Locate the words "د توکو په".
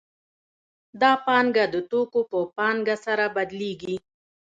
1.73-2.39